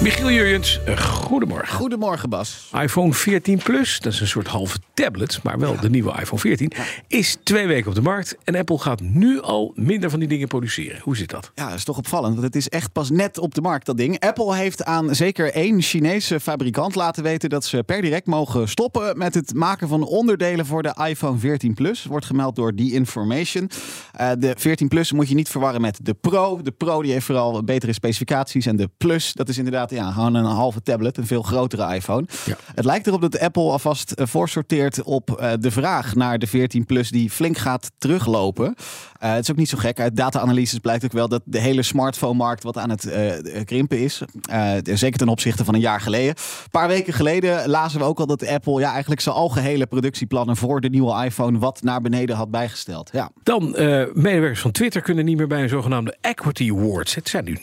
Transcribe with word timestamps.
Michiel 0.00 0.30
Jurjens, 0.30 0.80
eh, 0.84 0.98
goedemorgen. 0.98 1.76
Goedemorgen, 1.76 2.28
Bas. 2.28 2.70
iPhone 2.80 3.12
14 3.12 3.58
Plus, 3.58 4.00
dat 4.00 4.12
is 4.12 4.20
een 4.20 4.26
soort 4.26 4.46
halve 4.46 4.78
tablet, 4.94 5.40
maar 5.42 5.58
wel 5.58 5.80
de 5.80 5.90
nieuwe 5.90 6.10
iPhone 6.20 6.40
14, 6.40 6.72
is 7.08 7.36
twee 7.42 7.66
weken 7.66 7.88
op 7.88 7.94
de 7.94 8.02
markt. 8.02 8.36
En 8.44 8.56
Apple 8.56 8.78
gaat 8.78 9.00
nu 9.00 9.40
al 9.40 9.72
minder 9.74 10.10
van 10.10 10.18
die 10.18 10.28
dingen 10.28 10.48
produceren. 10.48 11.00
Hoe 11.02 11.16
zit 11.16 11.30
dat? 11.30 11.50
Ja, 11.54 11.68
dat 11.68 11.78
is 11.78 11.84
toch 11.84 11.96
opvallend, 11.96 12.32
want 12.32 12.46
het 12.46 12.56
is 12.56 12.68
echt 12.68 12.92
pas 12.92 13.10
net 13.10 13.38
op 13.38 13.54
de 13.54 13.60
markt, 13.60 13.86
dat 13.86 13.96
ding. 13.96 14.20
Apple 14.20 14.54
heeft 14.54 14.84
aan 14.84 15.14
zeker 15.14 15.52
één 15.52 15.82
Chinese 15.82 16.40
fabrikant 16.40 16.94
laten 16.94 17.22
weten 17.22 17.48
dat 17.48 17.64
ze 17.64 17.82
per 17.82 18.02
direct 18.02 18.26
mogen 18.26 18.68
stoppen 18.68 19.18
met 19.18 19.34
het 19.34 19.54
maken 19.54 19.88
van 19.88 20.02
onderdelen 20.02 20.66
voor 20.66 20.82
de 20.82 20.96
iPhone 21.08 21.38
14 21.38 21.74
Plus. 21.74 22.04
Wordt 22.04 22.26
gemeld 22.26 22.56
door 22.56 22.74
The 22.74 22.92
Information. 22.92 23.70
Uh, 24.20 24.30
de 24.38 24.54
14 24.58 24.88
Plus 24.88 25.12
moet 25.12 25.28
je 25.28 25.34
niet 25.34 25.48
verwarren 25.48 25.80
met 25.80 25.98
de 26.02 26.14
Pro. 26.14 26.62
De 26.62 26.72
Pro 26.72 27.02
die 27.02 27.12
heeft 27.12 27.26
vooral 27.26 27.64
betere 27.64 27.92
specificaties 27.92 28.66
en 28.66 28.76
de 28.76 28.90
Plus, 28.96 29.32
dat 29.32 29.48
is 29.48 29.58
inderdaad 29.58 29.85
ja, 29.90 30.10
gewoon 30.10 30.34
een 30.34 30.44
halve 30.44 30.82
tablet, 30.82 31.16
een 31.16 31.26
veel 31.26 31.42
grotere 31.42 31.94
iPhone. 31.94 32.26
Ja. 32.44 32.56
Het 32.74 32.84
lijkt 32.84 33.06
erop 33.06 33.20
dat 33.20 33.38
Apple 33.38 33.62
alvast 33.62 34.12
uh, 34.16 34.26
voorsorteert 34.26 35.02
op 35.02 35.38
uh, 35.40 35.52
de 35.60 35.70
vraag 35.70 36.14
naar 36.14 36.38
de 36.38 36.46
14 36.46 36.84
Plus 36.84 37.10
die 37.10 37.30
flink 37.30 37.58
gaat 37.58 37.90
teruglopen. 37.98 38.66
Uh, 38.66 39.32
het 39.32 39.42
is 39.42 39.50
ook 39.50 39.56
niet 39.56 39.68
zo 39.68 39.78
gek. 39.78 40.00
Uit 40.00 40.16
data-analyses 40.16 40.78
blijkt 40.78 41.04
ook 41.04 41.12
wel 41.12 41.28
dat 41.28 41.42
de 41.44 41.58
hele 41.58 41.82
smartphone-markt 41.82 42.62
wat 42.62 42.78
aan 42.78 42.90
het 42.90 43.10
krimpen 43.64 43.98
is. 43.98 44.22
zeker 44.82 45.18
ten 45.18 45.28
opzichte 45.28 45.64
van 45.64 45.74
een 45.74 45.80
jaar 45.80 46.00
geleden. 46.00 46.28
Een 46.28 46.70
paar 46.70 46.88
weken 46.88 47.12
geleden 47.12 47.68
lazen 47.68 47.98
we 47.98 48.04
ook 48.04 48.18
al 48.18 48.26
dat 48.26 48.46
Apple 48.46 48.80
ja, 48.80 48.90
eigenlijk 48.90 49.20
zijn 49.20 49.34
algehele 49.34 49.86
productieplannen 49.86 50.56
voor 50.56 50.80
de 50.80 50.88
nieuwe 50.88 51.24
iPhone 51.24 51.58
wat 51.58 51.82
naar 51.82 52.00
beneden 52.00 52.36
had 52.36 52.50
bijgesteld. 52.50 53.10
Ja. 53.12 53.30
Dan, 53.42 53.70
medewerkers 54.12 54.60
van 54.60 54.70
Twitter 54.70 55.02
kunnen 55.02 55.24
niet 55.24 55.36
meer 55.36 55.46
bij 55.46 55.62
een 55.62 55.68
zogenaamde 55.68 56.16
Equity 56.20 56.70
Awards. 56.70 57.14
Het 57.14 57.28
zijn 57.28 57.44
nu 57.44 57.58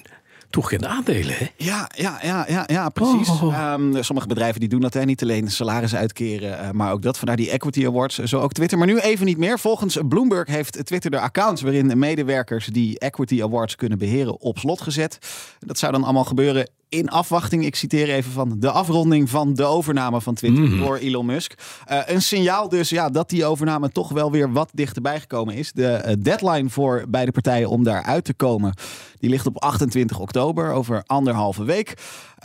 toegekende 0.54 0.88
aandelen, 0.88 1.36
hè? 1.38 1.48
Ja, 1.58 1.90
ja, 1.96 2.20
ja, 2.22 2.46
ja, 2.48 2.64
ja 2.68 2.90
precies. 2.90 3.30
Oh. 3.30 3.74
Um, 3.74 4.04
sommige 4.04 4.28
bedrijven 4.28 4.60
die 4.60 4.70
doen 4.70 4.82
dat, 4.82 4.94
hè. 4.94 5.06
niet 5.06 5.22
alleen 5.22 5.52
salaris 5.52 5.96
uitkeren, 5.96 6.52
uh, 6.52 6.70
maar 6.72 6.92
ook 6.92 7.02
dat. 7.02 7.18
Vandaar 7.18 7.36
die 7.36 7.50
Equity 7.50 7.86
Awards, 7.86 8.18
zo 8.18 8.40
ook 8.40 8.54
Twitter. 8.54 8.78
Maar 8.78 8.88
nu 8.88 9.00
even 9.00 9.26
niet 9.26 9.38
meer. 9.38 9.60
Volgens 9.60 9.98
Bloomberg 10.08 10.48
heeft 10.48 10.86
Twitter 10.86 11.12
de 11.12 11.20
accounts 11.20 11.62
waarin 11.62 12.00
medewerkers 12.00 12.66
die 12.66 13.00
Equity 13.00 13.44
Awards 13.44 13.76
kunnen 13.76 13.98
beheren 13.98 14.40
op 14.40 14.58
slot 14.58 14.82
gezet. 14.82 15.18
Dat 15.60 15.78
zou 15.78 15.92
dan 15.92 16.04
allemaal 16.04 16.26
gebeuren 16.26 16.70
in 16.94 17.10
afwachting, 17.10 17.66
ik 17.66 17.76
citeer 17.76 18.10
even 18.10 18.32
van 18.32 18.56
de 18.60 18.72
afronding 18.72 19.30
van 19.30 19.54
de 19.54 19.64
overname 19.64 20.22
van 20.22 20.34
Twitter 20.34 20.64
Mhm. 20.64 20.78
door 20.78 20.96
Elon 20.98 21.26
Musk. 21.26 21.54
Uh, 21.92 22.00
een 22.06 22.22
signaal 22.22 22.70
dus 22.70 22.90
ja, 22.90 23.10
dat 23.10 23.30
die 23.30 23.46
overname 23.46 23.90
toch 23.90 24.10
wel 24.10 24.32
weer 24.32 24.52
wat 24.52 24.70
dichterbij 24.74 25.20
gekomen 25.20 25.56
is. 25.56 25.72
De 25.72 26.04
uh, 26.08 26.14
deadline 26.20 26.70
voor 26.70 27.06
beide 27.08 27.32
partijen 27.32 27.70
om 27.70 27.84
daar 27.84 28.04
uit 28.04 28.26
te 28.26 28.34
komen, 28.34 28.74
die 29.20 29.30
ligt 29.30 29.46
op 29.46 29.58
28 29.62 30.20
oktober, 30.20 30.72
over 30.72 31.04
anderhalve 31.06 31.64
week. 31.64 31.94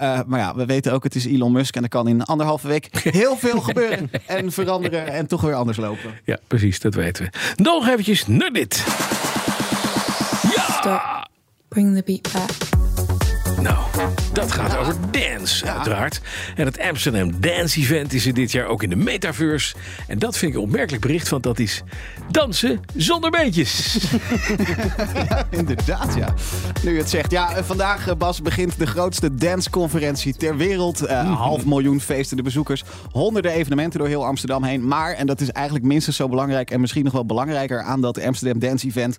Uh, 0.01 0.21
maar 0.27 0.41
ja, 0.41 0.55
we 0.55 0.67
weten 0.67 0.93
ook, 0.93 1.03
het 1.05 1.15
is 1.15 1.25
Elon 1.27 1.53
Musk 1.53 1.77
en 1.77 1.83
er 1.83 1.89
kan 1.89 2.09
in 2.09 2.23
anderhalve 2.25 2.69
week 2.69 2.89
heel 3.21 3.37
veel 3.37 3.61
gebeuren 3.61 4.11
en 4.27 4.53
veranderen 4.53 5.07
en 5.07 5.27
toch 5.27 5.41
weer 5.41 5.55
anders 5.55 5.77
lopen. 5.77 6.11
Ja, 6.25 6.39
precies, 6.47 6.81
dat 6.81 6.95
weten 6.95 7.25
we. 7.25 7.31
Nog 7.63 7.89
eventjes 7.89 8.27
naar 8.27 8.51
dit. 8.53 8.85
Stop. 10.79 11.27
Bring 11.69 11.95
the 11.97 12.03
beat 12.07 12.33
back. 12.33 12.78
Nou, 13.63 13.79
dat 14.33 14.53
gaat 14.53 14.77
over 14.77 14.95
dance, 15.11 15.65
ja. 15.65 15.75
uiteraard. 15.75 16.21
En 16.57 16.65
het 16.65 16.81
Amsterdam 16.81 17.41
Dance 17.41 17.81
Event 17.81 18.13
is 18.13 18.27
er 18.27 18.35
dit 18.35 18.53
jaar 18.53 18.67
ook 18.67 18.83
in 18.83 18.91
de 18.91 18.97
metaverse. 18.97 19.75
En 20.07 20.19
dat 20.19 20.37
vind 20.37 20.53
ik 20.53 20.59
een 20.59 20.65
opmerkelijk 20.65 21.03
bericht, 21.03 21.29
want 21.29 21.43
dat 21.43 21.59
is 21.59 21.83
dansen 22.31 22.81
zonder 22.97 23.31
beentjes. 23.31 23.99
ja, 25.29 25.47
inderdaad, 25.51 26.15
ja. 26.15 26.35
Nu 26.83 26.99
het 26.99 27.11
zegt. 27.11 27.31
Ja, 27.31 27.65
vandaag, 27.65 28.17
Bas, 28.17 28.43
begint 28.43 28.79
de 28.79 28.87
grootste 28.87 29.35
danceconferentie 29.35 30.37
ter 30.37 30.57
wereld. 30.57 31.03
Uh, 31.03 31.25
mm. 31.25 31.33
Half 31.33 31.65
miljoen 31.65 32.01
feestende 32.01 32.43
bezoekers. 32.43 32.85
Honderden 33.11 33.53
evenementen 33.53 33.99
door 33.99 34.09
heel 34.09 34.27
Amsterdam 34.27 34.65
heen. 34.65 34.89
Maar, 34.89 35.13
en 35.13 35.27
dat 35.27 35.41
is 35.41 35.51
eigenlijk 35.51 35.85
minstens 35.85 36.17
zo 36.17 36.29
belangrijk 36.29 36.71
en 36.71 36.81
misschien 36.81 37.05
nog 37.05 37.13
wel 37.13 37.27
belangrijker 37.27 37.83
aan 37.83 38.01
dat 38.01 38.23
Amsterdam 38.23 38.59
Dance 38.59 38.87
Event. 38.87 39.17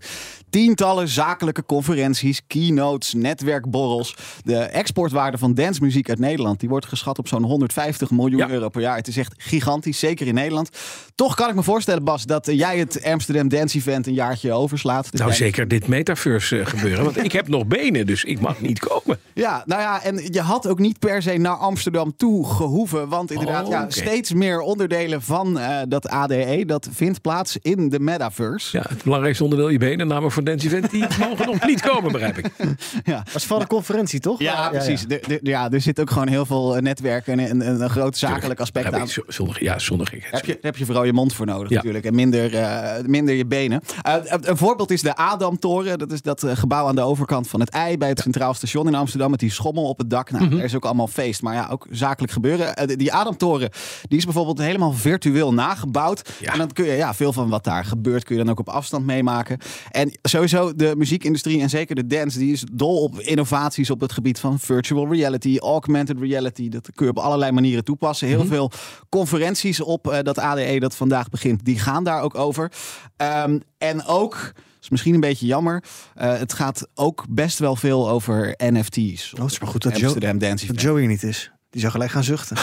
Tientallen 0.50 1.08
zakelijke 1.08 1.66
conferenties, 1.66 2.42
keynotes, 2.48 3.14
netwerkborrels. 3.14 4.16
De 4.44 4.58
exportwaarde 4.58 5.38
van 5.38 5.54
dancemuziek 5.54 6.10
uit 6.10 6.20
Nederland 6.20 6.60
die 6.60 6.70
wordt 6.70 6.86
geschat 6.86 7.18
op 7.18 7.28
zo'n 7.28 7.44
150 7.44 8.12
miljoen 8.12 8.38
ja. 8.38 8.50
euro 8.50 8.70
per 8.70 8.82
jaar. 8.82 8.96
Het 8.96 9.08
is 9.08 9.18
echt 9.18 9.34
gigantisch, 9.38 10.00
zeker 10.00 10.28
in 10.28 10.34
Nederland. 10.34 10.70
Toch 11.16 11.36
kan 11.36 11.50
ik 11.50 11.56
me 11.56 11.64
voorstellen, 11.64 12.04
Bas, 12.04 12.26
dat 12.26 12.46
jij 12.46 12.78
het 12.78 13.04
Amsterdam 13.04 13.48
Dance 13.48 13.78
Event 13.78 14.08
een 14.08 14.14
jaartje 14.14 14.54
overslaat. 14.54 15.12
Dus 15.12 15.20
nou, 15.20 15.32
jij... 15.32 15.40
zeker 15.40 15.68
dit 15.68 15.88
metaverse 15.88 16.58
uh, 16.58 16.66
gebeuren. 16.66 17.04
Want 17.04 17.24
ik 17.24 17.32
heb 17.32 17.48
nog 17.48 17.66
benen, 17.66 18.06
dus 18.06 18.24
ik 18.24 18.40
mag 18.40 18.62
niet 18.62 18.80
komen. 18.80 19.20
Ja, 19.34 19.64
nou 19.66 19.82
ja, 19.82 20.04
en 20.04 20.22
je 20.32 20.42
had 20.42 20.68
ook 20.68 20.80
niet 20.80 21.00
per 21.00 21.22
se 21.22 21.38
naar 21.38 21.56
Amsterdam 21.56 22.14
toe 22.18 22.46
gehoeven. 22.46 23.10
Want 23.10 23.32
inderdaad, 23.32 23.66
oh, 23.66 23.72
ja, 23.72 23.86
steeds 23.90 24.34
meer 24.34 24.60
onderdelen 24.60 25.22
van 25.22 25.58
uh, 25.58 25.80
dat 25.88 26.08
ADE, 26.08 26.64
dat 26.66 26.88
vindt 26.92 27.22
plaats 27.22 27.58
in 27.62 27.90
de 27.90 28.00
metaverse. 28.00 28.78
Ja, 28.78 28.86
het 28.90 29.04
belangrijkste 29.04 29.44
onderdeel, 29.44 29.70
je 29.70 29.78
benen, 29.78 30.08
namelijk 30.08 30.34
voor 30.34 30.44
Dance 30.44 30.66
Event, 30.66 30.92
die 30.92 31.06
mogen 31.30 31.46
nog 31.46 31.66
niet 31.66 31.82
komen, 31.82 32.12
begrijp 32.12 32.38
ik. 32.38 32.48
Ja. 33.04 33.24
Dat 33.26 33.36
is 33.36 33.46
van 33.46 33.60
de 33.60 33.68
conferentie, 33.68 34.19
toch? 34.20 34.40
Ja, 34.40 34.54
ja 34.54 34.70
precies. 34.70 35.02
Ja, 35.02 35.08
de, 35.08 35.22
de, 35.28 35.40
ja, 35.42 35.72
er 35.72 35.82
zit 35.82 36.00
ook 36.00 36.10
gewoon 36.10 36.28
heel 36.28 36.46
veel 36.46 36.78
netwerken 36.80 37.40
en 37.40 37.50
een, 37.50 37.82
een 37.82 37.90
groot 37.90 38.18
zakelijk 38.18 38.60
aspect 38.60 38.94
aan. 38.94 39.08
Zonder, 39.28 39.64
ja, 39.64 39.80
zonder. 39.80 40.28
Heb 40.32 40.46
je, 40.46 40.58
heb 40.62 40.78
je 40.78 40.86
vooral 40.86 41.04
je 41.04 41.14
mond 41.14 41.34
voor 41.34 41.46
nodig 41.46 41.70
ja. 41.70 41.76
natuurlijk 41.76 42.06
en 42.06 42.16
minder, 42.16 42.54
uh, 42.54 42.92
minder 43.06 43.36
je 43.36 43.46
benen. 43.46 43.82
Uh, 44.08 44.16
een 44.42 44.58
voorbeeld 44.58 44.92
is 44.92 45.02
de 45.02 45.16
Adamtoren. 45.16 46.00
Dat 46.00 46.12
is 46.12 46.22
dat 46.22 46.46
gebouw 46.48 46.88
aan 46.88 46.96
de 46.96 47.02
overkant 47.02 47.48
van 47.48 47.60
het 47.60 47.70
ei 47.70 47.98
bij 47.98 48.10
het 48.10 48.20
Centraal 48.20 48.54
Station 48.54 48.88
in 48.88 48.96
Amsterdam 48.96 49.30
met 49.30 49.40
die 49.40 49.52
schommel 49.52 49.84
op 49.84 49.98
het 49.98 50.10
dak. 50.10 50.32
Nou, 50.32 50.38
Mhm. 50.40 50.44
mm 50.44 50.50
-hmm. 50.50 50.60
er 50.60 50.66
is 50.66 50.76
ook 50.76 50.86
allemaal 50.86 51.08
feest, 51.08 51.42
maar 51.42 51.54
ja, 51.54 51.68
ook 51.72 51.88
zakelijk 51.90 52.32
gebeuren. 52.32 52.98
die 52.98 53.14
Adamtoren, 53.14 53.70
die 54.08 54.18
is 54.18 54.24
bijvoorbeeld 54.24 54.58
helemaal 54.58 54.92
virtueel 54.92 55.54
nagebouwd. 55.54 56.30
Ja. 56.40 56.52
En 56.52 56.58
dan 56.58 56.72
kun 56.72 56.86
je 56.86 56.92
ja, 56.92 57.14
veel 57.14 57.34
van 57.34 57.50
wat 57.50 57.64
daar 57.64 57.86
gebeurt, 57.86 58.24
kun 58.24 58.38
je 58.38 58.44
dan 58.44 58.52
ook 58.52 58.60
op 58.60 58.70
afstand 58.70 59.06
meemaken. 59.06 59.58
En 59.92 60.18
sowieso 60.22 60.76
de 60.76 60.94
muziekindustrie 60.98 61.62
en 61.62 61.70
zeker 61.70 61.96
de 61.96 62.08
dance, 62.08 62.40
die 62.40 62.52
is 62.52 62.64
dol 62.72 63.04
op 63.04 63.20
innovaties 63.20 63.90
op 63.90 64.00
het 64.00 64.09
gebied 64.12 64.40
van 64.40 64.60
virtual 64.60 65.08
reality, 65.08 65.58
augmented 65.58 66.20
reality. 66.20 66.70
Dat 66.70 66.90
kun 66.96 67.06
je 67.06 67.12
op 67.12 67.20
allerlei 67.20 67.52
manieren 67.52 67.84
toepassen. 67.84 68.28
Heel 68.28 68.38
Mhm. 68.38 68.46
mm 68.46 68.54
-hmm. 68.54 68.70
veel 68.70 68.80
conferenties 69.10 69.82
op 69.82 70.08
uh, 70.08 70.18
dat 70.22 70.40
ADE 70.40 70.80
dat 70.80 70.96
vandaag 70.96 71.30
begint, 71.30 71.66
die 71.66 71.80
gaan 71.80 72.04
daar 72.04 72.22
ook 72.22 72.36
over. 72.36 72.72
Um, 73.18 73.62
en 73.78 74.06
ook 74.06 74.54
is 74.82 74.90
misschien 74.90 75.14
een 75.14 75.20
beetje 75.20 75.46
jammer. 75.46 75.84
Uh, 76.18 76.38
het 76.38 76.54
gaat 76.54 76.88
ook 76.96 77.26
best 77.30 77.60
wel 77.60 77.76
veel 77.76 78.10
over 78.10 78.54
NFT's. 78.58 79.34
Oh, 79.34 79.42
het 79.42 79.52
is 79.52 79.60
maar 79.60 79.70
goed 79.70 79.84
dat, 79.84 79.92
Amsterdam 79.92 80.30
Joe, 80.30 80.40
Dance 80.40 80.66
dat 80.66 80.82
Joey 80.82 81.06
niet 81.06 81.24
is. 81.24 81.52
Die 81.72 81.82
zou 81.82 81.92
gelijk 81.92 82.12
gaan 82.12 82.24
zuchten. 82.24 82.58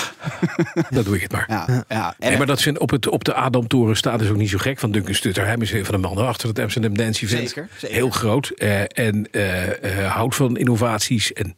dat 0.91 1.05
doe 1.05 1.15
ik 1.15 1.23
het 1.23 1.33
maar. 1.33 1.45
Ja, 1.49 1.85
ja. 1.89 2.15
En 2.19 2.29
nee, 2.29 2.39
maar 2.39 2.47
dat 2.47 2.61
zijn 2.61 2.81
op, 2.81 2.91
het, 2.91 3.09
op 3.09 3.25
de 3.25 3.35
Adamtoren 3.35 3.97
staat 3.97 4.21
is 4.21 4.29
ook 4.29 4.37
niet 4.37 4.51
zo 4.51 4.59
gek 4.59 4.79
van 4.79 4.91
Duncan 4.91 5.15
Stutter. 5.15 5.47
Hij 5.47 5.57
is 5.57 5.73
een 5.73 5.85
van 5.85 5.95
de 5.95 6.01
mannen 6.01 6.27
achter 6.27 6.49
het 6.49 6.59
Amsterdam 6.59 6.97
Dance 6.97 7.25
Event. 7.25 7.49
Zeker, 7.49 7.69
zeker. 7.77 7.97
Heel 7.97 8.11
groot. 8.11 8.53
Uh, 8.57 8.81
en 8.81 9.29
uh, 9.31 9.67
uh, 9.67 10.15
houdt 10.15 10.35
van 10.35 10.57
innovaties. 10.57 11.33
En 11.33 11.57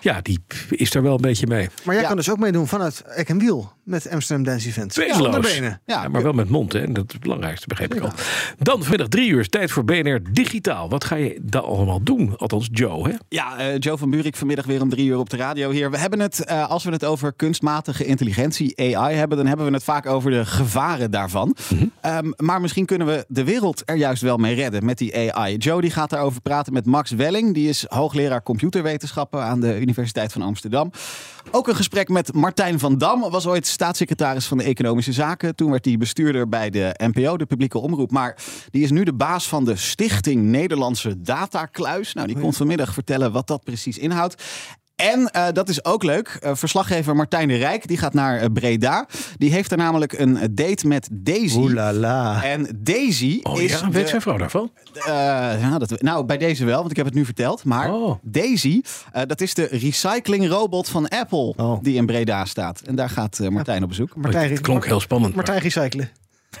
ja, 0.00 0.20
die 0.20 0.44
is 0.70 0.90
daar 0.90 1.02
wel 1.02 1.14
een 1.14 1.20
beetje 1.20 1.46
mee. 1.46 1.68
Maar 1.84 1.94
jij 1.94 2.02
ja. 2.02 2.08
kan 2.08 2.16
dus 2.16 2.30
ook 2.30 2.38
meedoen 2.38 2.68
vanuit 2.68 3.00
Eck 3.00 3.28
en 3.28 3.38
Wiel 3.38 3.72
met 3.84 4.10
Amsterdam 4.10 4.44
Dance 4.44 4.68
Event. 4.68 4.94
Wezenloos. 4.94 5.56
Ja, 5.56 5.80
ja, 5.84 6.08
maar 6.08 6.22
wel 6.22 6.32
met 6.32 6.48
mond. 6.48 6.72
Hè? 6.72 6.92
Dat 6.92 7.04
is 7.06 7.12
het 7.12 7.22
belangrijkste, 7.22 7.66
begreep 7.66 7.94
ik 7.94 8.00
al. 8.00 8.12
Dan 8.58 8.80
vanmiddag 8.80 9.08
drie 9.08 9.28
uur 9.28 9.48
tijd 9.48 9.70
voor 9.70 9.84
BNR 9.84 10.20
Digitaal. 10.32 10.88
Wat 10.88 11.04
ga 11.04 11.14
je 11.14 11.38
daar 11.42 11.62
allemaal 11.62 12.02
doen? 12.02 12.36
Althans 12.36 12.68
Joe, 12.72 13.08
hè? 13.08 13.14
Ja, 13.28 13.76
Joe 13.76 13.98
van 13.98 14.10
Buurik 14.10 14.36
vanmiddag 14.36 14.66
weer 14.66 14.82
om 14.82 14.88
drie 14.88 15.06
uur 15.06 15.18
op 15.18 15.30
de 15.30 15.36
radio 15.36 15.70
hier. 15.70 15.90
We 15.90 15.98
hebben 15.98 16.20
het, 16.20 16.46
als 16.46 16.84
we 16.84 16.90
het 16.90 17.04
over 17.04 17.32
kunstmatige 17.32 18.04
intelligentie, 18.04 18.96
AI, 18.96 19.14
hebben, 19.14 19.36
dan 19.36 19.46
hebben 19.46 19.66
we 19.66 19.72
het 19.72 19.84
vaak 19.84 20.06
over 20.06 20.30
de 20.30 20.46
gevaren 20.46 21.10
daarvan. 21.10 21.56
Mhm. 21.68 21.74
Mm 21.74 21.92
-hmm. 22.00 22.26
um, 22.26 22.32
maar 22.36 22.60
misschien 22.60 22.86
kunnen 22.86 23.06
we 23.06 23.24
de 23.28 23.44
wereld 23.44 23.82
er 23.84 23.96
juist 23.96 24.22
wel 24.22 24.36
mee 24.36 24.54
redden 24.54 24.84
met 24.84 24.98
die 24.98 25.32
AI. 25.32 25.56
Joe 25.56 25.80
die 25.80 25.90
gaat 25.90 26.10
daarover 26.10 26.40
praten 26.40 26.72
met 26.72 26.86
Max 26.86 27.10
Welling. 27.10 27.54
Die 27.54 27.68
is 27.68 27.84
hoogleraar 27.88 28.42
computerwetenschappen 28.42 29.42
aan 29.42 29.60
de 29.60 29.80
Universiteit 29.80 30.32
van 30.32 30.42
Amsterdam. 30.42 30.90
Ook 31.50 31.68
een 31.68 31.76
gesprek 31.76 32.08
met 32.08 32.32
Martijn 32.34 32.78
van 32.78 32.98
Dam. 32.98 33.30
Was 33.30 33.46
ooit 33.46 33.66
staatssecretaris 33.72 34.46
van 34.46 34.58
de 34.58 34.64
Economische 34.64 35.12
Zaken. 35.12 35.54
Toen 35.54 35.70
werd 35.70 35.84
hij 35.84 35.96
bestuurder 35.96 36.48
bij 36.48 36.70
de 36.70 36.94
NPO, 36.96 37.36
de 37.36 37.46
publieke 37.46 37.78
omroep. 37.78 38.10
Maar 38.10 38.36
die 38.70 38.82
is 38.82 38.90
nu 38.90 39.04
de 39.04 39.14
baas 39.14 39.48
van 39.48 39.64
de 39.64 39.76
Stichting 39.76 40.42
Nederlandse 40.42 41.20
Datakluis. 41.20 42.12
Nou, 42.12 42.26
die 42.26 42.38
komt 42.38 42.56
vanmiddag 42.56 42.92
vertellen 42.92 43.32
wat 43.32 43.46
dat 43.46 43.64
precies 43.64 43.98
inhoudt. 43.98 44.42
En 45.02 45.30
eh, 45.30 45.46
dat 45.52 45.68
is 45.68 45.84
ook 45.84 46.02
leuk. 46.02 46.28
Eh, 46.40 46.50
verslaggever 46.54 47.16
Martijn 47.16 47.48
de 47.48 47.56
Rijk 47.56 47.86
die 47.88 47.98
gaat 47.98 48.14
naar 48.14 48.38
eh, 48.40 48.46
Breda. 48.52 49.06
Die 49.36 49.50
heeft 49.50 49.70
er 49.70 49.76
namelijk 49.76 50.12
een 50.12 50.38
date 50.50 50.86
met 50.86 51.08
Daisy. 51.12 51.56
Oeh 51.58 51.72
la 51.72 51.92
la. 51.92 52.42
En 52.44 52.68
Daisy 52.78 53.40
Oh 53.42 53.60
is. 53.60 53.70
ja, 53.70 53.80
de- 53.86 53.90
weet 53.90 54.08
zijn 54.08 54.20
vrouw 54.20 54.36
daarvan? 54.36 54.70
eh, 54.94 55.12
ja, 55.60 55.78
dat, 55.78 56.02
nou, 56.02 56.24
bij 56.24 56.38
deze 56.38 56.64
wel, 56.64 56.78
want 56.78 56.90
ik 56.90 56.96
heb 56.96 57.06
het 57.06 57.14
nu 57.14 57.24
verteld. 57.24 57.64
Maar 57.64 57.92
Oh. 57.94 58.18
Daisy, 58.22 58.80
eh, 59.12 59.22
dat 59.26 59.40
is 59.40 59.54
de 59.54 59.68
recyclingrobot 59.70 60.88
van 60.88 61.08
Apple 61.08 61.52
Oh. 61.56 61.82
die 61.82 61.94
in 61.96 62.06
Breda 62.06 62.44
staat. 62.44 62.80
En 62.80 62.94
daar 62.94 63.10
gaat 63.10 63.38
eh, 63.38 63.48
Martijn 63.48 63.82
op 63.82 63.88
bezoek. 63.88 64.16
Martijn, 64.16 64.50
Het 64.50 64.60
klonk 64.60 64.84
heel 64.86 65.00
spannend. 65.00 65.34
maar- 65.34 65.44
Martijn 65.44 65.62
recyclen. 65.72 66.10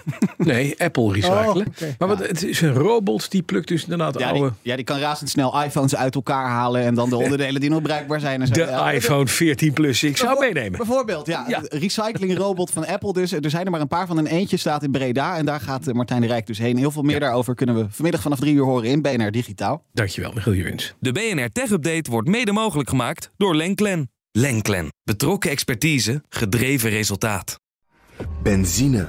Nee, 0.36 0.74
Apple 0.78 1.12
recyclen. 1.12 1.66
Oh. 1.66 1.88
Maar 1.98 2.08
wat, 2.08 2.18
het 2.18 2.42
is 2.42 2.60
een 2.60 2.72
robot 2.72 3.30
die 3.30 3.42
plukt 3.42 3.68
dus 3.68 3.82
inderdaad 3.82 4.18
Ja 4.18 4.32
die, 4.32 4.42
oude... 4.42 4.54
ja, 4.62 4.76
die 4.76 4.84
kan 4.84 4.98
razendsnel 4.98 5.62
iPhones 5.62 5.96
uit 5.96 6.14
elkaar 6.14 6.48
halen 6.48 6.82
en 6.82 6.94
dan 6.94 7.08
de 7.08 7.16
onderdelen 7.24 7.60
die 7.60 7.70
nog 7.70 7.82
bruikbaar 7.82 8.20
zijn. 8.20 8.40
En 8.40 8.46
zo. 8.46 8.52
De 8.52 8.60
Ja, 8.60 8.90
iPhone 8.90 9.26
14 9.26 9.72
Plus. 9.72 10.02
Ik 10.02 10.16
zou 10.16 10.38
meenemen. 10.38 10.78
Bijvoorbeeld, 10.78 11.26
ja. 11.26 11.44
Ja. 11.48 11.62
Recyclingrobot 11.68 12.70
van 12.70 12.86
Apple 12.86 13.12
dus. 13.12 13.32
Er 13.32 13.50
zijn 13.50 13.64
er 13.64 13.70
maar 13.70 13.80
een 13.80 13.88
paar 13.88 14.06
van. 14.06 14.18
Een 14.18 14.26
eentje 14.26 14.56
staat 14.56 14.82
in 14.82 14.90
Breda. 14.90 15.36
En 15.36 15.44
daar 15.44 15.60
gaat 15.60 15.86
eh, 15.86 15.94
Martijn 15.94 16.20
de 16.20 16.26
Rijk 16.26 16.46
dus 16.46 16.58
heen. 16.58 16.76
Heel 16.76 16.90
veel 16.90 17.02
meer 17.02 17.20
daarover 17.20 17.54
kunnen 17.54 17.74
we 17.74 17.86
vanmiddag 17.90 18.22
vanaf 18.22 18.38
drie 18.38 18.54
uur 18.54 18.64
horen 18.64 18.88
in 18.88 19.02
BNR 19.02 19.30
Digitaal. 19.30 19.84
Dankjewel, 19.92 20.32
Michiel 20.32 20.54
Jurins. 20.54 20.94
De 21.00 21.12
BNR 21.12 21.48
Tech 21.48 21.70
Update 21.70 22.10
wordt 22.10 22.28
mede 22.28 22.52
mogelijk 22.52 22.88
gemaakt 22.88 23.30
door 23.36 23.56
Lenklen. 23.56 24.10
Lenklen. 24.32 24.88
Betrokken 25.04 25.50
expertise, 25.50 26.22
gedreven 26.28 26.90
resultaat. 26.90 27.60
Benzine 28.42 29.08